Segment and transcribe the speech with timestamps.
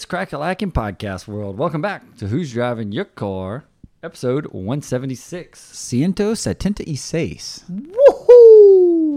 [0.00, 1.58] What's crack a lacking podcast world?
[1.58, 3.64] Welcome back to Who's Driving Your Car,
[4.02, 5.60] episode 176.
[5.74, 7.66] Ciento setenta y seis.
[7.70, 9.08] Woohoo!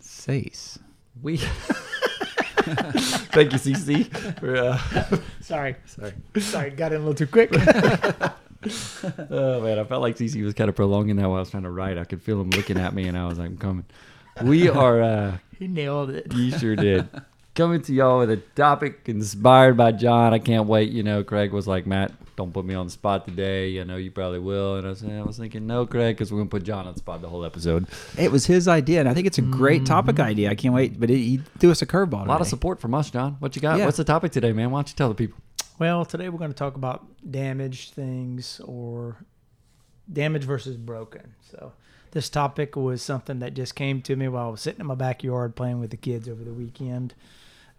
[0.00, 0.78] Seis.
[1.20, 1.36] We
[3.36, 4.06] thank you, CC.
[4.40, 4.78] For, uh,
[5.42, 5.76] Sorry.
[5.84, 6.14] Sorry.
[6.38, 7.50] Sorry, got in a little too quick.
[9.30, 11.64] oh man, I felt like CC was kind of prolonging that while I was trying
[11.64, 11.98] to write.
[11.98, 13.84] I could feel him looking at me, and I was like, "I'm coming."
[14.42, 15.02] We are.
[15.02, 16.32] uh he nailed it.
[16.32, 17.06] You sure did.
[17.54, 20.32] Coming to y'all with a topic inspired by John.
[20.32, 20.90] I can't wait.
[20.90, 23.78] You know, Craig was like, Matt, don't put me on the spot today.
[23.78, 24.76] I know you probably will.
[24.76, 26.94] And I was, I was thinking, no, Craig, because we're going to put John on
[26.94, 27.88] the spot the whole episode.
[28.16, 29.92] It was his idea, and I think it's a great mm-hmm.
[29.92, 30.50] topic idea.
[30.50, 30.98] I can't wait.
[30.98, 32.24] But it, he threw us a curveball.
[32.24, 33.36] A lot of support from us, John.
[33.38, 33.78] What you got?
[33.78, 33.84] Yeah.
[33.84, 34.70] What's the topic today, man?
[34.70, 35.38] Why don't you tell the people?
[35.78, 39.26] Well, today we're going to talk about damaged things or
[40.10, 41.34] damage versus broken.
[41.50, 41.74] So,
[42.12, 44.94] this topic was something that just came to me while I was sitting in my
[44.94, 47.12] backyard playing with the kids over the weekend.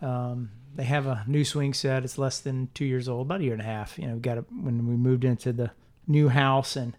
[0.03, 2.03] Um, they have a new swing set.
[2.03, 3.97] It's less than two years old, about a year and a half.
[3.97, 5.71] You know, we got it when we moved into the
[6.07, 6.95] new house, and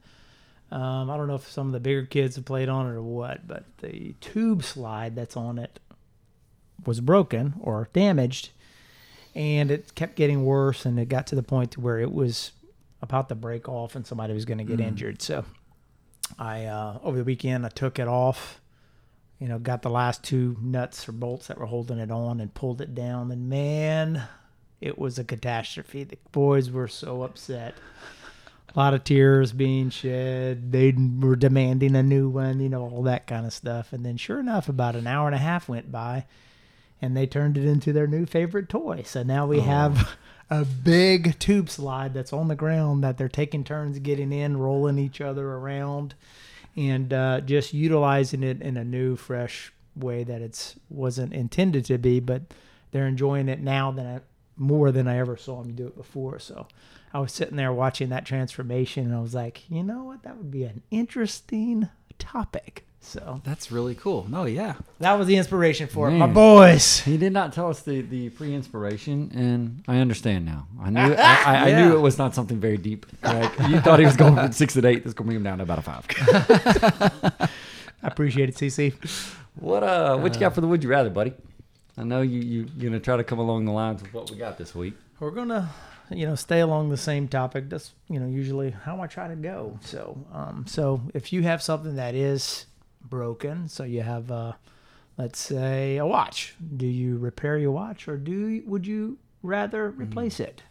[0.71, 3.03] um, I don't know if some of the bigger kids have played on it or
[3.03, 5.79] what, but the tube slide that's on it
[6.87, 8.51] was broken or damaged
[9.35, 12.53] and it kept getting worse and it got to the point to where it was
[13.03, 15.45] about to break off and somebody was going to get injured so
[16.39, 18.61] i uh, over the weekend i took it off
[19.39, 22.55] you know got the last two nuts or bolts that were holding it on and
[22.55, 23.31] pulled it down.
[23.31, 24.23] And man
[24.81, 26.05] it was a catastrophe.
[26.05, 27.75] The boys were so upset.
[28.75, 30.73] A lot of tears being shed.
[30.73, 33.93] They were demanding a new one you know all that kind of stuff.
[33.93, 36.27] And then sure enough about an hour and a half went by
[37.05, 39.03] and they turned it into their new favorite toy.
[39.05, 39.63] So now we oh.
[39.63, 40.17] have
[40.51, 44.99] a big tube slide that's on the ground that they're taking turns getting in, rolling
[44.99, 46.15] each other around,
[46.77, 51.99] and uh, just utilizing it in a new, fresh way that it's wasn't intended to
[51.99, 52.21] be.
[52.21, 52.43] But
[52.91, 54.21] they're enjoying it now than I,
[54.57, 56.39] more than I ever saw them do it before.
[56.39, 56.67] So
[57.13, 60.37] I was sitting there watching that transformation, and I was like, you know what, that
[60.37, 62.87] would be an interesting topic.
[63.05, 64.27] So That's really cool.
[64.29, 64.75] No, yeah.
[64.99, 67.01] that was the inspiration for it, my boys.
[67.01, 70.67] He did not tell us the, the pre inspiration, and I understand now.
[70.81, 73.07] I knew I, I, I knew it was not something very deep.
[73.23, 73.51] Right?
[73.69, 75.05] You thought he was going from six to eight.
[75.05, 76.07] This is going to bring him down to about a five.
[78.03, 78.95] I appreciate it, CC.
[79.55, 81.35] What uh, what you got for the would you rather, buddy?
[81.97, 84.37] I know you you you're gonna try to come along the lines of what we
[84.37, 84.95] got this week.
[85.21, 85.71] We're gonna,
[86.11, 87.69] you know, stay along the same topic.
[87.69, 89.79] That's you know usually how I try to go.
[89.83, 92.67] So, um, so if you have something that is
[93.05, 94.53] broken, so you have, uh,
[95.19, 99.91] let's say, a watch, do you repair your watch, or do you, would you rather
[99.91, 100.63] replace it?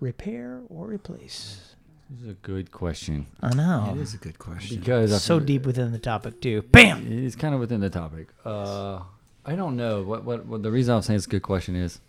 [0.00, 1.74] Repair or replace?
[2.10, 3.92] This is a good question I know.
[3.94, 4.78] It is a good question.
[4.78, 6.62] because I so deep within the topic too.
[6.62, 7.06] Bam.
[7.06, 8.28] It's kind of within the topic.
[8.44, 9.00] Uh,
[9.44, 12.00] I don't know what what, what the reason I'm saying it's a good question is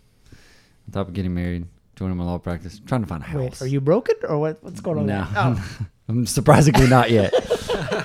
[0.86, 3.60] on top of getting married, joining my law practice, trying to find a house.
[3.60, 4.62] Wait, are you broken or what?
[4.64, 5.06] What's going on?
[5.06, 5.26] No.
[5.36, 5.68] Oh,
[6.08, 7.34] I'm surprisingly not yet.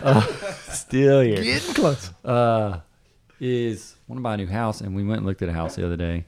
[0.06, 0.22] Uh,
[0.76, 1.44] still here.
[1.44, 2.12] getting close.
[2.24, 2.80] uh,
[3.40, 5.76] is want to buy a new house, and we went and looked at a house
[5.76, 6.26] the other day.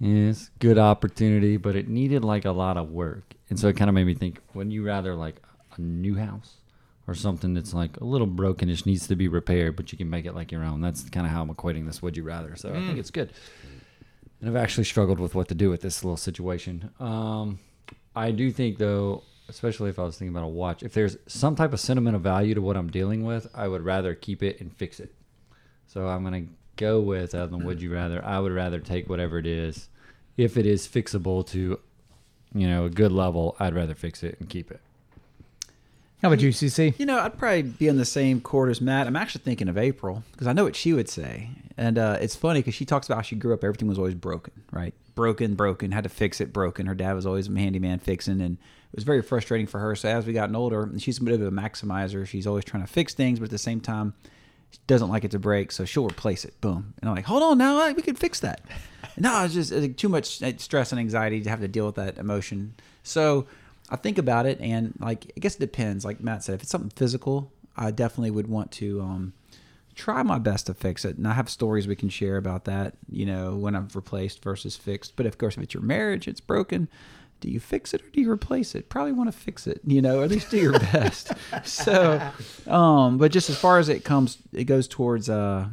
[0.00, 3.88] It's good opportunity, but it needed like a lot of work, and so it kind
[3.88, 5.40] of made me think: Wouldn't you rather like
[5.76, 6.56] a new house
[7.06, 10.24] or something that's like a little brokenish, needs to be repaired, but you can make
[10.26, 10.80] it like your own?
[10.80, 12.02] That's kind of how I'm equating this.
[12.02, 12.56] Would you rather?
[12.56, 13.32] So I think it's good.
[14.40, 16.90] And I've actually struggled with what to do with this little situation.
[17.00, 17.58] Um,
[18.16, 21.56] I do think though, especially if I was thinking about a watch, if there's some
[21.56, 24.72] type of sentimental value to what I'm dealing with, I would rather keep it and
[24.72, 25.14] fix it.
[25.86, 26.46] So I'm gonna
[26.76, 28.24] go with other than would you rather.
[28.24, 29.88] I would rather take whatever it is,
[30.36, 31.78] if it is fixable to,
[32.54, 33.56] you know, a good level.
[33.58, 34.80] I'd rather fix it and keep it.
[36.24, 36.98] How about you, CC?
[36.98, 39.06] You know, I'd probably be in the same court as Matt.
[39.06, 41.50] I'm actually thinking of April because I know what she would say.
[41.76, 44.14] And uh, it's funny because she talks about how she grew up, everything was always
[44.14, 44.94] broken, right?
[45.14, 46.86] Broken, broken, had to fix it, broken.
[46.86, 49.94] Her dad was always a handyman fixing, and it was very frustrating for her.
[49.94, 52.84] So as we gotten older, and she's a bit of a maximizer, she's always trying
[52.84, 54.14] to fix things, but at the same time,
[54.70, 56.58] she doesn't like it to break, so she'll replace it.
[56.62, 56.94] Boom.
[57.02, 58.62] And I'm like, hold on now, we can fix that.
[59.18, 61.96] no, it's just uh, too much uh, stress and anxiety to have to deal with
[61.96, 62.76] that emotion.
[63.02, 63.46] So
[63.90, 66.04] I think about it, and like I guess it depends.
[66.04, 69.32] Like Matt said, if it's something physical, I definitely would want to um,
[69.94, 71.16] try my best to fix it.
[71.16, 72.94] And I have stories we can share about that.
[73.10, 75.16] You know, when I've replaced versus fixed.
[75.16, 76.88] But of course, if it's your marriage, it's broken.
[77.40, 78.88] Do you fix it or do you replace it?
[78.88, 81.30] Probably want to fix it, you know, at least do your best.
[81.64, 82.18] so,
[82.66, 85.66] um, but just as far as it comes, it goes towards, uh,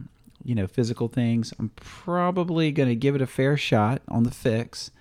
[0.43, 1.53] you know, physical things.
[1.59, 4.91] I'm probably going to give it a fair shot on the fix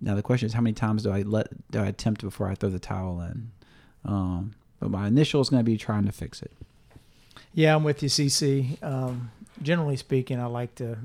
[0.00, 2.54] now the question is, how many times do I let do I attempt before I
[2.54, 3.50] throw the towel in?
[4.04, 6.52] Um, but my initial is going to be trying to fix it.
[7.52, 8.82] Yeah, I'm with you, CC.
[8.82, 9.30] Um,
[9.62, 10.98] generally speaking, I like to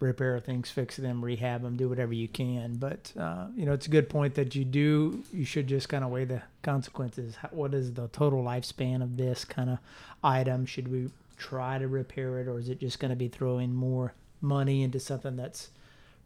[0.00, 2.76] repair things, fix them, rehab them, do whatever you can.
[2.76, 5.22] But uh, you know, it's a good point that you do.
[5.32, 7.36] You should just kind of weigh the consequences.
[7.50, 9.78] What is the total lifespan of this kind of
[10.22, 10.66] item?
[10.66, 14.14] Should we try to repair it, or is it just going to be throwing more
[14.40, 15.70] money into something that's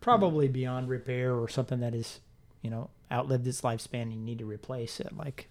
[0.07, 2.21] probably beyond repair or something that is,
[2.63, 5.17] you know, outlived its lifespan and you need to replace it.
[5.17, 5.49] Like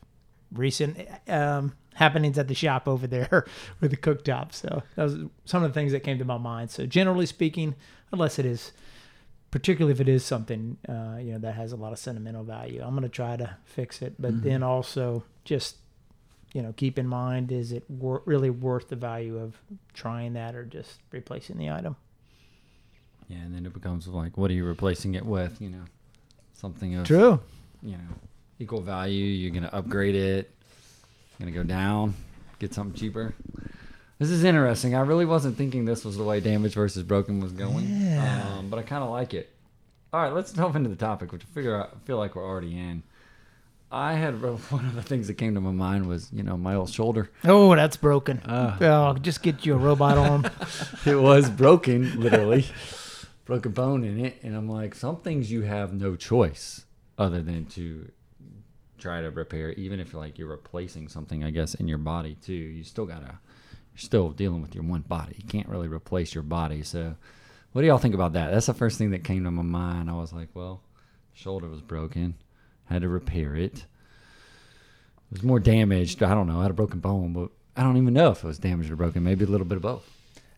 [0.49, 0.97] recent
[1.27, 3.45] um, happenings at the shop over there
[3.81, 4.53] with the cooktop.
[4.53, 6.71] So that was some of the things that came to my mind.
[6.71, 7.75] So generally speaking,
[8.13, 8.71] unless it is,
[9.51, 12.81] particularly if it is something, uh, you know, that has a lot of sentimental value,
[12.81, 14.13] I'm going to try to fix it.
[14.17, 14.47] But mm-hmm.
[14.47, 15.75] then also just,
[16.53, 19.57] you know, keep in mind, is it wor- really worth the value of
[19.93, 21.97] trying that or just replacing the item?
[23.27, 25.59] Yeah, and then it becomes like, what are you replacing it with?
[25.61, 25.83] You know,
[26.53, 27.39] something of true.
[27.81, 28.15] You know,
[28.59, 29.25] equal value.
[29.25, 30.51] You're gonna upgrade it.
[31.39, 32.13] Gonna go down,
[32.59, 33.33] get something cheaper.
[34.19, 34.95] This is interesting.
[34.95, 37.85] I really wasn't thinking this was the way damage versus broken was going.
[37.89, 38.55] Yeah.
[38.57, 39.51] Um, but I kind of like it.
[40.13, 42.77] All right, let's delve into the topic, which I figure I feel like we're already
[42.77, 43.03] in.
[43.91, 44.41] I had
[44.71, 47.29] one of the things that came to my mind was you know my old shoulder.
[47.43, 48.39] Oh, that's broken.
[48.39, 50.45] Uh, oh, just get you a robot arm.
[51.05, 52.65] it was broken, literally
[53.45, 56.85] broke a bone in it, and I'm like, some things you have no choice
[57.17, 58.11] other than to
[58.97, 62.53] try to repair, even if like you're replacing something, I guess, in your body too.
[62.53, 63.39] You still gotta,
[63.93, 65.35] you're still dealing with your one body.
[65.37, 66.81] You can't really replace your body.
[66.81, 67.15] So,
[67.71, 68.51] what do y'all think about that?
[68.51, 70.09] That's the first thing that came to my mind.
[70.09, 70.81] I was like, well,
[71.33, 72.35] shoulder was broken,
[72.85, 73.85] had to repair it.
[75.31, 76.23] It was more damaged.
[76.23, 76.59] I don't know.
[76.59, 78.95] I had a broken bone, but I don't even know if it was damaged or
[78.95, 79.23] broken.
[79.23, 80.14] Maybe a little bit of both.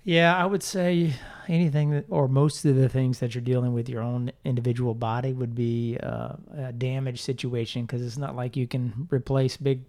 [0.08, 1.16] Yeah, I would say
[1.50, 5.34] anything that, or most of the things that you're dealing with your own individual body
[5.34, 9.82] would be uh, a damage situation because it's not like you can replace big,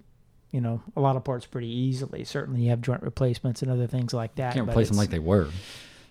[0.50, 2.24] you know, a lot of parts pretty easily.
[2.24, 4.56] Certainly, you have joint replacements and other things like that.
[4.56, 5.50] You can't replace them like they were.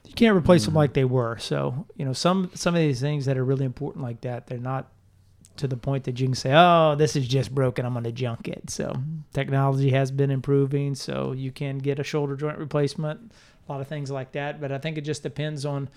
[0.05, 0.71] You can't replace mm-hmm.
[0.71, 1.37] them like they were.
[1.37, 4.57] So, you know, some some of these things that are really important like that, they're
[4.57, 4.89] not
[5.57, 7.85] to the point that you can say, "Oh, this is just broken.
[7.85, 8.95] I'm going to junk it." So,
[9.33, 13.33] technology has been improving, so you can get a shoulder joint replacement
[13.67, 14.61] a lot of things like that.
[14.61, 15.89] But I think it just depends on,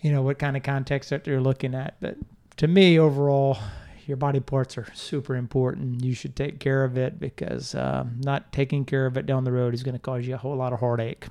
[0.00, 1.96] you know, what kind of context that you're looking at.
[2.00, 2.16] But
[2.58, 3.58] to me, overall,
[4.06, 6.04] your body parts are super important.
[6.04, 9.52] You should take care of it because uh, not taking care of it down the
[9.52, 11.26] road is going to cause you a whole lot of heartache.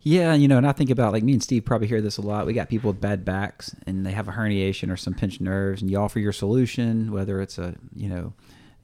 [0.00, 2.22] Yeah, you know, and I think about like me and Steve probably hear this a
[2.22, 2.46] lot.
[2.46, 5.82] We got people with bad backs and they have a herniation or some pinched nerves,
[5.82, 8.32] and you offer your solution, whether it's a you know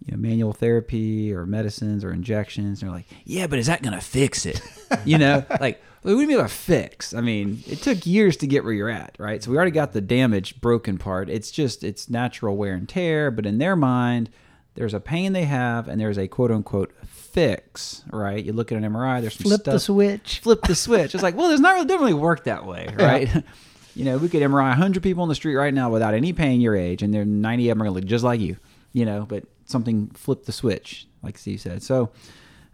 [0.07, 2.83] you know, manual therapy or medicines or injections.
[2.83, 4.61] And they're like, yeah, but is that going to fix it?
[5.05, 7.15] you know, like, what do you mean by fix?
[7.15, 9.43] I mean, it took years to get where you're at, right?
[9.43, 11.31] So we already got the damaged, broken part.
[11.31, 13.31] It's just, it's natural wear and tear.
[13.31, 14.29] But in their mind,
[14.75, 18.45] there's a pain they have and there's a quote unquote fix, right?
[18.45, 19.73] You look at an MRI, there's some flip stuff.
[19.73, 20.41] the switch.
[20.41, 21.15] Flip the switch.
[21.15, 23.29] It's like, well, there's not really, doesn't really work that way, right?
[23.35, 23.41] Yeah.
[23.95, 26.61] you know, we could MRI 100 people on the street right now without any pain
[26.61, 28.57] your age, and they're 90 of them are going to look just like you,
[28.93, 29.45] you know, but
[29.75, 31.83] something flipped the switch, like Steve said.
[31.83, 32.13] So,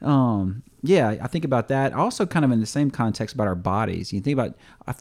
[0.03, 1.95] um, yeah, I think about that.
[1.95, 4.13] Also, kind of in the same context about our bodies.
[4.13, 4.55] You think about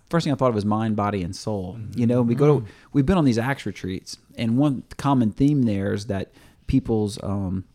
[0.09, 1.75] first thing I thought of was mind, body, and soul.
[1.77, 1.99] Mm-hmm.
[1.99, 2.71] You know, we go to mm-hmm.
[2.93, 6.31] we've been on these ACTS retreats, and one common theme there is that
[6.67, 7.65] people's um,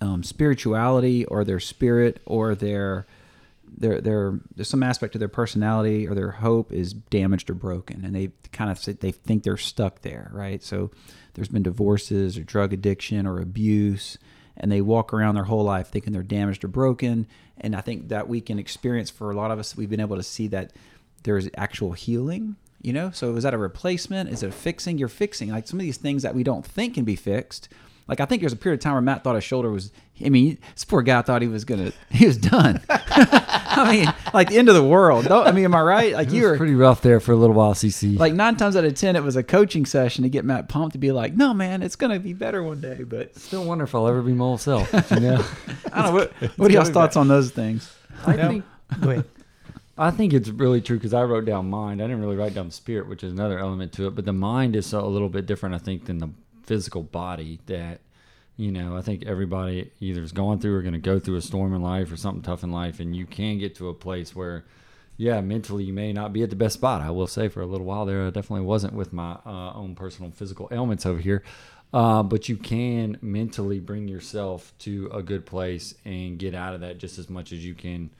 [0.00, 3.06] um, spirituality or their spirit or their
[3.76, 8.04] their their there's some aspect of their personality or their hope is damaged or broken,
[8.04, 10.62] and they kind of they think they're stuck there, right?
[10.62, 10.90] So
[11.34, 14.18] there's been divorces or drug addiction or abuse
[14.56, 17.26] and they walk around their whole life thinking they're damaged or broken
[17.58, 20.14] and i think that we can experience for a lot of us we've been able
[20.14, 20.72] to see that
[21.24, 22.54] there's actual healing
[22.84, 23.10] you know?
[23.12, 24.28] So is that a replacement?
[24.28, 24.98] Is it a fixing?
[24.98, 27.70] You're fixing like some of these things that we don't think can be fixed
[28.06, 29.90] Like I think there's a period of time where Matt thought his shoulder was.
[30.24, 31.92] I mean, this poor guy thought he was gonna.
[32.10, 32.80] He was done.
[32.90, 35.24] I mean, like the end of the world.
[35.24, 36.12] Don't, I mean, am I right?
[36.14, 38.16] Like It you was were pretty rough there for a little while, CC.
[38.18, 40.92] like nine times out of ten, it was a coaching session to get Matt pumped
[40.92, 43.94] to be like, "No, man, it's gonna be better one day." But Still wonder if
[43.94, 44.92] I'll ever be my old self.
[45.10, 45.44] You know,
[45.92, 46.32] I don't know what.
[46.58, 47.92] What are y'all's thoughts on those things?
[48.26, 48.48] I No.
[48.48, 48.64] think
[49.00, 49.24] Go ahead.
[49.96, 52.02] I think it's really true because I wrote down mind.
[52.02, 54.14] I didn't really write down spirit, which is another element to it.
[54.16, 56.28] But the mind is a little bit different, I think, than the
[56.64, 57.60] physical body.
[57.66, 58.00] That
[58.56, 61.42] you know, I think everybody either is going through or going to go through a
[61.42, 64.34] storm in life or something tough in life, and you can get to a place
[64.34, 64.64] where,
[65.16, 67.02] yeah, mentally you may not be at the best spot.
[67.02, 69.94] I will say for a little while there, I definitely wasn't with my uh, own
[69.94, 71.42] personal physical ailments over here.
[71.92, 76.80] Uh, but you can mentally bring yourself to a good place and get out of
[76.80, 78.10] that just as much as you can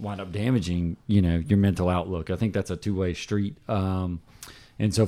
[0.00, 2.28] wind up damaging, you know, your mental outlook.
[2.28, 4.20] I think that's a two way street, um,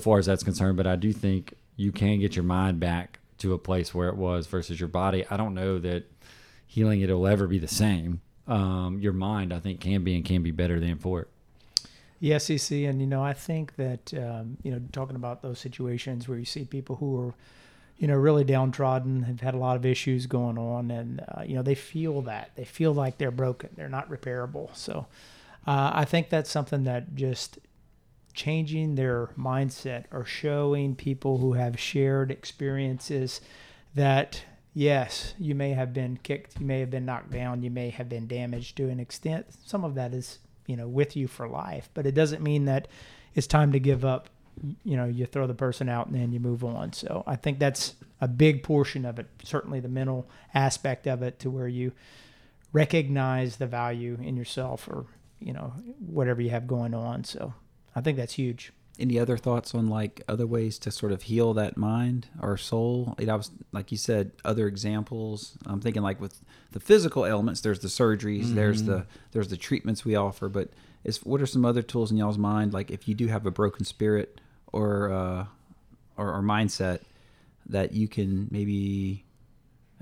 [0.00, 0.76] far as that's concerned.
[0.76, 4.16] But I do think you can get your mind back to a place where it
[4.16, 5.25] was versus your body.
[5.30, 6.04] I don't know that
[6.66, 8.20] healing it will ever be the same.
[8.46, 11.28] Um, your mind, I think, can be and can be better than for it.
[12.18, 16.28] Yeah, CC, and you know, I think that um, you know, talking about those situations
[16.28, 17.34] where you see people who are,
[17.96, 21.54] you know, really downtrodden, have had a lot of issues going on, and uh, you
[21.54, 24.76] know, they feel that they feel like they're broken, they're not repairable.
[24.76, 25.06] So,
[25.66, 27.58] uh, I think that's something that just
[28.32, 33.40] changing their mindset or showing people who have shared experiences
[33.94, 34.42] that
[34.75, 38.08] yes, you may have been kicked, you may have been knocked down, you may have
[38.08, 39.46] been damaged to an extent.
[39.64, 42.88] Some of that is, you know, with you for life, but it doesn't mean that
[43.34, 44.28] it's time to give up.
[44.84, 46.92] You know, you throw the person out and then you move on.
[46.92, 49.26] So I think that's a big portion of it.
[49.42, 51.92] Certainly the mental aspect of it to where you
[52.72, 55.06] recognize the value in yourself or,
[55.40, 57.25] you know, whatever you have going on.
[57.25, 57.54] So
[57.94, 58.73] I think that's huge.
[58.99, 63.14] Any other thoughts on like other ways to sort of heal that mind or soul?
[63.18, 65.56] I was like you said, other examples.
[65.64, 66.40] I'm thinking like with
[66.73, 70.68] the physical ailments, there's the surgeries, there's the there's the treatments we offer, but
[71.02, 72.75] is what are some other tools in y'all's mind?
[72.75, 74.40] Like if you do have a broken spirit
[74.73, 75.47] or uh,
[76.16, 77.00] or, or mindset
[77.66, 79.25] that you can maybe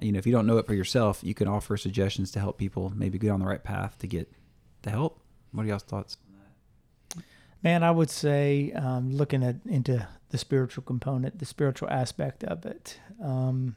[0.01, 2.59] you know if you don't know it for yourself, you can offer suggestions to help
[2.59, 4.31] people maybe get on the right path to get
[4.83, 5.21] the help.
[5.53, 6.17] What are y'all's thoughts?
[7.63, 12.65] Man, I would say um, looking at into the spiritual component, the spiritual aspect of
[12.67, 12.99] it.
[13.23, 13.75] Um,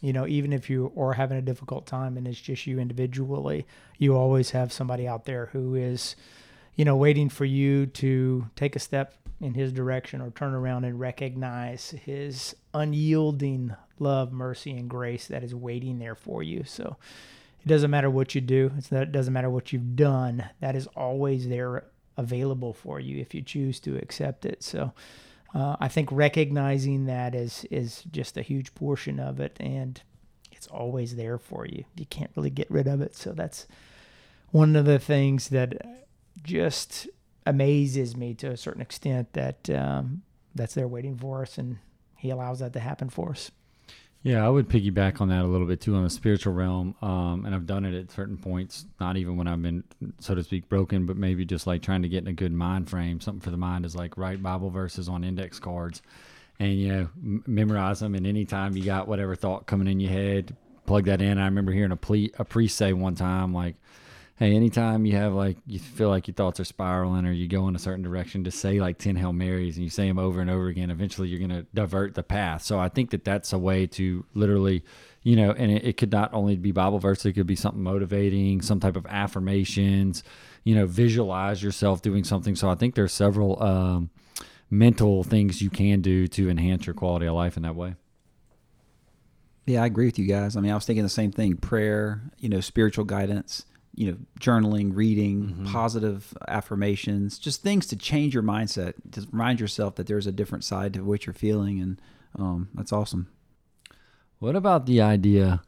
[0.00, 3.66] you know, even if you are having a difficult time and it's just you individually,
[3.98, 6.16] you always have somebody out there who is,
[6.74, 10.84] you know, waiting for you to take a step in his direction or turn around
[10.84, 16.64] and recognize his unyielding love, mercy, and grace that is waiting there for you.
[16.64, 16.96] So
[17.64, 18.72] it doesn't matter what you do.
[18.76, 20.50] It's it doesn't matter what you've done.
[20.60, 21.84] That is always there
[22.16, 24.62] available for you if you choose to accept it.
[24.62, 24.92] So
[25.54, 30.00] uh, I think recognizing that is is just a huge portion of it, and
[30.50, 31.84] it's always there for you.
[31.96, 33.14] You can't really get rid of it.
[33.16, 33.66] So that's
[34.50, 36.04] one of the things that
[36.42, 37.08] just
[37.46, 40.22] amazes me to a certain extent that um,
[40.54, 41.78] that's there waiting for us, and
[42.16, 43.50] He allows that to happen for us.
[44.24, 46.94] Yeah, I would piggyback on that a little bit too on the spiritual realm.
[47.02, 49.84] Um, and I've done it at certain points, not even when I've been,
[50.18, 52.88] so to speak, broken, but maybe just like trying to get in a good mind
[52.88, 53.20] frame.
[53.20, 56.00] Something for the mind is like write Bible verses on index cards
[56.58, 58.14] and, you know, m- memorize them.
[58.14, 61.36] And anytime you got whatever thought coming in your head, plug that in.
[61.36, 63.76] I remember hearing a, ple- a priest say one time, like,
[64.36, 67.68] hey, anytime you have like you feel like your thoughts are spiraling or you go
[67.68, 70.40] in a certain direction, just say like ten Hail Marys and you say them over
[70.40, 70.90] and over again.
[70.90, 72.62] Eventually, you're gonna divert the path.
[72.62, 74.84] So I think that that's a way to literally,
[75.22, 77.82] you know, and it, it could not only be Bible verse, it could be something
[77.82, 80.24] motivating, some type of affirmations.
[80.64, 82.56] You know, visualize yourself doing something.
[82.56, 84.10] So I think there's several um,
[84.70, 87.94] mental things you can do to enhance your quality of life in that way.
[89.66, 90.56] Yeah, I agree with you guys.
[90.56, 93.64] I mean, I was thinking the same thing: prayer, you know, spiritual guidance,
[93.94, 99.94] you know, journaling, reading, positive affirmations, just things to change your mindset, to remind yourself
[99.96, 102.00] that there's a different side to what you're feeling, and
[102.38, 103.28] um, that's awesome.
[104.38, 105.62] What about the idea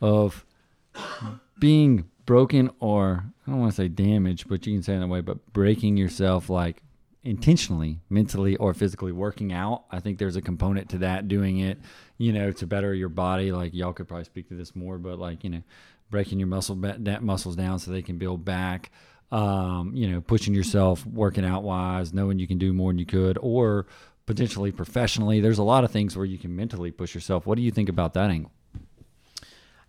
[0.00, 0.44] of
[1.58, 5.06] being broken or I don't want to say damaged, but you can say it a
[5.06, 6.82] way, but breaking yourself like
[7.22, 9.84] intentionally, mentally or physically working out.
[9.90, 11.78] I think there's a component to that doing it,
[12.18, 13.52] you know, to better your body.
[13.52, 15.62] Like y'all could probably speak to this more, but like, you know,
[16.10, 18.90] breaking your muscle muscles down so they can build back.
[19.32, 23.06] Um, you know, pushing yourself working out wise, knowing you can do more than you
[23.06, 23.86] could or
[24.24, 25.40] potentially professionally.
[25.40, 27.44] There's a lot of things where you can mentally push yourself.
[27.44, 28.52] What do you think about that angle?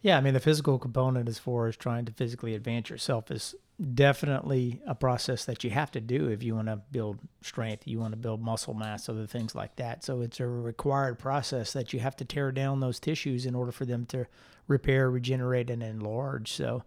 [0.02, 3.56] Yeah, I mean the physical component as far as trying to physically advance yourself is
[3.94, 8.00] definitely a process that you have to do if you want to build strength, you
[8.00, 10.04] want to build muscle mass, other things like that.
[10.04, 13.72] So it's a required process that you have to tear down those tissues in order
[13.72, 14.28] for them to
[14.68, 16.52] repair, regenerate, and enlarge.
[16.52, 16.84] So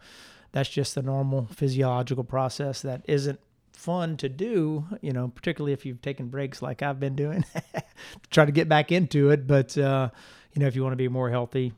[0.52, 3.40] that's just the normal physiological process that isn't
[3.72, 7.44] fun to do, you know, particularly if you've taken breaks like I've been doing,
[8.30, 9.46] try to get back into it.
[9.46, 10.10] But, uh,
[10.52, 11.72] you know, if you want to be more healthy,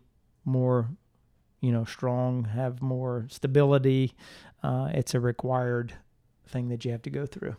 [0.44, 0.88] more,
[1.60, 4.14] you know, strong, have more stability,
[4.62, 5.92] uh, it's a required
[6.48, 7.56] thing that you have to go through.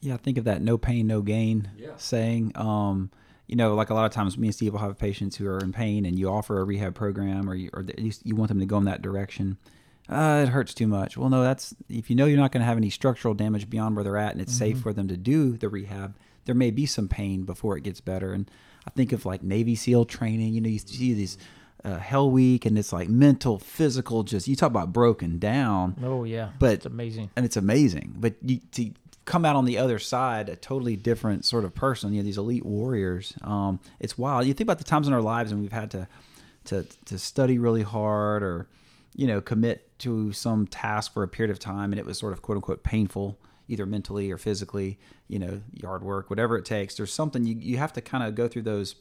[0.00, 1.96] Yeah, I think of that no pain, no gain Yeah.
[1.96, 2.52] saying.
[2.54, 3.10] Um,
[3.46, 5.58] you know, like a lot of times, me and Steve will have patients who are
[5.58, 8.58] in pain, and you offer a rehab program, or you, or least you want them
[8.60, 9.56] to go in that direction.
[10.08, 11.16] Uh, it hurts too much.
[11.16, 13.96] Well, no, that's if you know you're not going to have any structural damage beyond
[13.96, 16.14] where they're at, and it's safe for them to do the rehab.
[16.44, 18.48] There may be some pain before it gets better, and
[18.86, 20.54] I think of like Navy SEAL training.
[20.54, 21.38] You know, you see these
[21.84, 24.22] uh, Hell Week, and it's like mental, physical.
[24.22, 26.50] Just you talk about broken down Oh, yeah.
[26.60, 27.30] But- it's amazing.
[27.36, 28.14] and it's amazing.
[28.18, 28.90] But you to
[29.26, 32.14] come out on the other side a totally different sort of person.
[32.14, 33.34] You know, these elite warriors.
[33.42, 34.46] Um, it's wild.
[34.46, 36.08] You think about the times in our lives when we've had to
[36.64, 38.68] to to study really hard or
[39.14, 42.32] you know commit to some task for a period of time, and it was sort
[42.32, 43.38] of quote unquote painful.
[43.68, 46.94] Either mentally or physically, you know, yard work, whatever it takes.
[46.94, 48.94] There's something you, you have to kind of go through those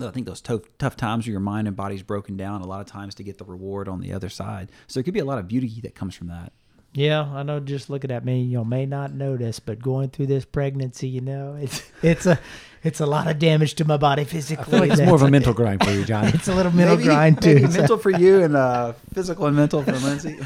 [0.00, 2.80] I think those tough tough times where your mind and body's broken down a lot
[2.80, 4.72] of times to get the reward on the other side.
[4.86, 6.54] So it could be a lot of beauty that comes from that.
[6.94, 7.58] Yeah, I know.
[7.60, 11.56] Just looking at me, you may not notice, but going through this pregnancy, you know,
[11.60, 12.38] it's it's a
[12.84, 14.64] it's a lot of damage to my body physically.
[14.64, 16.26] I feel like it's more of a mental grind for you, John.
[16.34, 17.54] It's a little mental Maybe- grind too.
[17.54, 20.38] maybe so- mental for you and uh, physical and mental for Lindsay.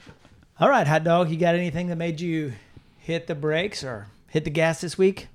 [0.60, 1.30] All right, hot dog.
[1.30, 2.52] You got anything that made you
[3.00, 5.26] hit the brakes or hit the gas this week?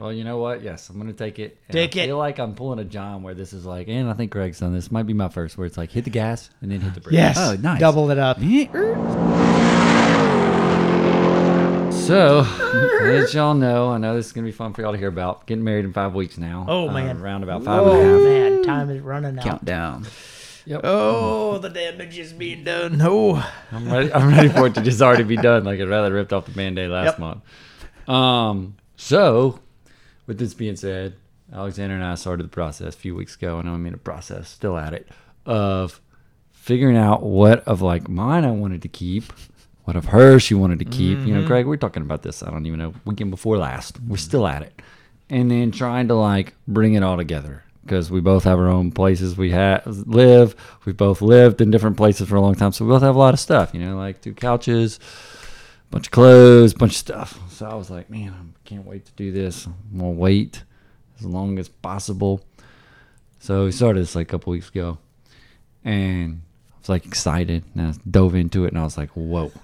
[0.00, 0.62] Well, you know what?
[0.62, 1.58] Yes, I'm gonna take it.
[1.70, 2.06] Take I it.
[2.06, 4.72] feel like I'm pulling a John where this is like, and I think Greg's done
[4.74, 4.90] this.
[4.92, 7.14] Might be my first, where it's like hit the gas and then hit the brakes.
[7.14, 7.36] Yes.
[7.38, 7.80] Oh, nice.
[7.80, 8.38] Double it up.
[12.08, 12.40] So,
[13.02, 15.44] as y'all know, I know this is gonna be fun for y'all to hear about.
[15.46, 16.64] Getting married in five weeks now.
[16.66, 17.20] Oh, Uh, man.
[17.20, 18.22] around about five and a Oh half.
[18.22, 19.44] man, time is running out.
[19.44, 20.06] Countdown.
[20.64, 20.80] Yep.
[20.84, 22.98] Oh, the damage is being done.
[23.02, 23.36] Oh,
[23.72, 24.10] I'm ready.
[24.12, 25.64] I'm ready for it to just already be done.
[25.64, 27.18] Like I'd rather ripped off the band-aid last Yep.
[27.18, 28.08] month.
[28.08, 28.76] Um.
[28.96, 29.60] So,
[30.26, 31.14] with this being said,
[31.52, 34.48] Alexandra and I started the process a few weeks ago, and I'm in a process,
[34.48, 35.08] still at it,
[35.44, 36.00] of
[36.52, 39.24] figuring out what of like mine I wanted to keep,
[39.88, 41.18] what of her she wanted to keep.
[41.20, 41.46] You know, mm-hmm.
[41.46, 42.42] Greg, we are talking about this.
[42.42, 43.98] I don't even know weekend before last.
[44.02, 44.82] We're still at it,
[45.30, 48.92] and then trying to like bring it all together because we both have our own
[48.92, 50.54] places we have live.
[50.84, 53.18] We've both lived in different places for a long time, so we both have a
[53.18, 53.72] lot of stuff.
[53.72, 55.00] You know, like two couches,
[55.90, 57.40] bunch of clothes, bunch of stuff.
[57.50, 59.64] So I was like, man, I can't wait to do this.
[59.64, 60.64] I'm gonna wait
[61.18, 62.44] as long as possible.
[63.38, 64.98] So we started this like a couple weeks ago,
[65.82, 66.42] and
[66.88, 69.52] like excited, and I dove into it, and I was like, whoa.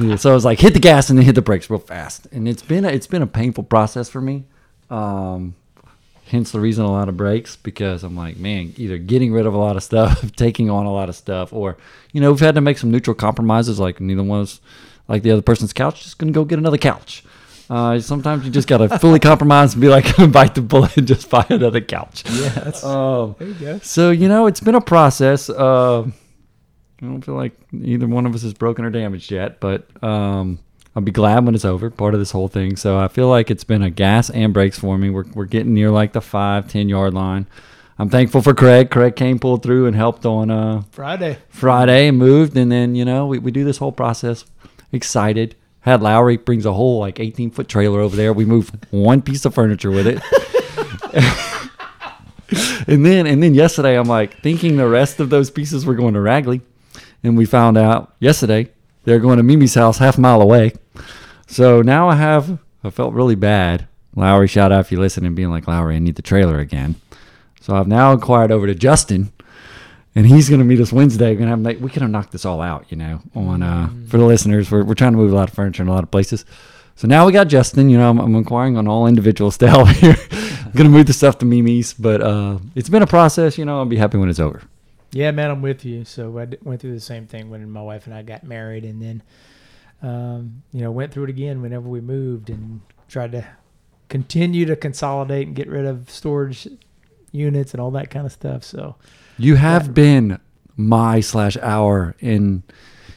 [0.00, 2.26] Yeah, so I was like, hit the gas and then hit the brakes real fast,
[2.30, 4.44] and it's been a, it's been a painful process for me.
[4.90, 5.56] Um,
[6.26, 9.54] hence the reason a lot of breaks because I'm like, man, either getting rid of
[9.54, 11.76] a lot of stuff, taking on a lot of stuff, or
[12.12, 13.80] you know, we've had to make some neutral compromises.
[13.80, 14.60] Like neither one was
[15.08, 17.24] like the other person's couch, just gonna go get another couch.
[17.70, 21.28] Uh, sometimes you just gotta fully compromise and be like, bite the bullet and just
[21.28, 22.24] buy another couch.
[22.26, 22.82] yes.
[22.82, 23.78] Um, there you go.
[23.80, 25.50] so you know, it's been a process.
[25.50, 29.86] Uh, I don't feel like either one of us is broken or damaged yet, but
[30.02, 30.58] um,
[30.96, 31.90] I'll be glad when it's over.
[31.90, 32.76] Part of this whole thing.
[32.76, 35.10] So I feel like it's been a gas and brakes for me.
[35.10, 37.46] We're we're getting near like the five ten yard line.
[38.00, 38.90] I'm thankful for Craig.
[38.90, 41.38] Craig came pulled through and helped on uh, Friday.
[41.48, 44.44] Friday moved, and then you know we, we do this whole process.
[44.92, 45.54] Excited.
[45.88, 48.32] Had Lowry brings a whole like 18 foot trailer over there.
[48.32, 50.22] We move one piece of furniture with it.
[52.88, 56.14] and then and then yesterday I'm like thinking the rest of those pieces were going
[56.14, 56.60] to Ragley,
[57.22, 58.70] and we found out yesterday
[59.04, 60.72] they're going to Mimi's house half a mile away.
[61.46, 63.86] So now I have I felt really bad.
[64.14, 66.96] Lowry, shout out if you listen and being like Lowry, I need the trailer again.
[67.60, 69.32] So I've now inquired over to Justin,
[70.14, 71.32] and he's going to meet us Wednesday.
[71.32, 73.20] We're gonna have like, we could have knocked this all out, you know.
[73.34, 75.88] On uh, for the listeners, we're we're trying to move a lot of furniture in
[75.88, 76.44] a lot of places.
[76.96, 77.90] So now we got Justin.
[77.90, 80.16] You know, I'm, I'm inquiring on all individuals to help here.
[80.64, 83.56] I'm gonna move the stuff to Mimi's, but uh, it's been a process.
[83.58, 84.62] You know, I'll be happy when it's over.
[85.12, 86.04] Yeah, man, I'm with you.
[86.04, 89.00] So I went through the same thing when my wife and I got married, and
[89.00, 89.22] then,
[90.02, 93.46] um, you know, went through it again whenever we moved and tried to
[94.08, 96.66] continue to consolidate and get rid of storage
[97.32, 98.64] units and all that kind of stuff.
[98.64, 98.96] So
[99.38, 100.40] You have been
[100.76, 102.62] my slash our in,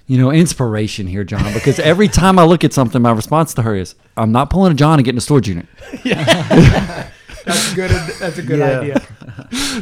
[0.08, 1.54] you know, inspiration here, John.
[1.54, 4.72] Because every time I look at something, my response to her is, "I'm not pulling
[4.72, 5.66] a John and getting a storage unit."
[6.04, 6.24] Yeah.
[7.46, 7.90] that's good.
[8.20, 8.80] That's a good Yeah.
[8.80, 9.08] idea.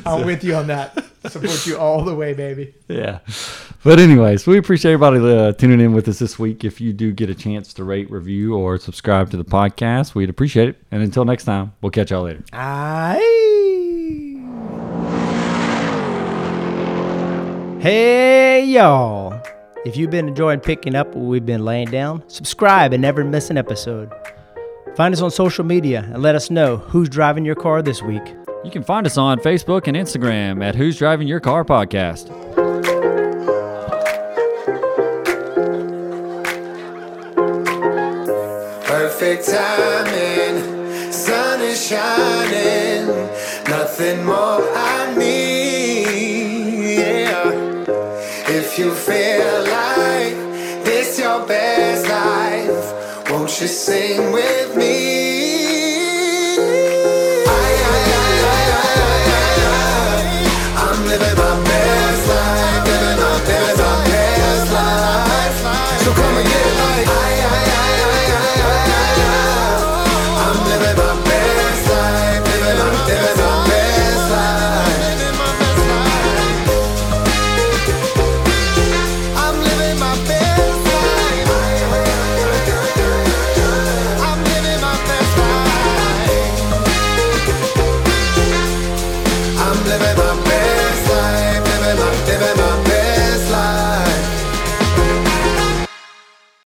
[0.05, 0.97] I'm with you on that.
[1.27, 2.73] Support you all the way, baby.
[2.87, 3.19] Yeah.
[3.83, 6.63] But anyways, we appreciate everybody uh, tuning in with us this week.
[6.63, 10.29] If you do get a chance to rate, review, or subscribe to the podcast, we'd
[10.29, 10.77] appreciate it.
[10.91, 12.43] And until next time, we'll catch y'all later.
[12.53, 13.57] Aye.
[17.79, 19.41] Hey, y'all.
[19.85, 23.49] If you've been enjoying picking up what we've been laying down, subscribe and never miss
[23.49, 24.11] an episode.
[24.97, 28.35] Find us on social media and let us know who's driving your car this week.
[28.65, 32.27] You can find us on Facebook and Instagram at Who's Driving Your Car Podcast.
[38.83, 43.07] Perfect timing, sun is shining,
[43.69, 44.35] nothing more
[44.75, 44.98] I
[48.79, 50.37] you feel like
[50.85, 55.18] this your best life, won't you sing with me?